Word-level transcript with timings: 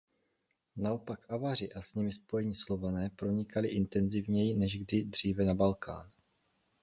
Naopak 0.75 1.31
Avaři 1.31 1.73
a 1.73 1.81
s 1.81 1.93
nimi 1.95 2.11
spojení 2.11 2.55
Slované 2.55 3.09
pronikali 3.09 3.67
intenzivněji 3.67 4.55
než 4.59 4.79
kdy 4.79 5.03
dříve 5.03 5.45
na 5.45 5.53
Balkán. 5.53 6.11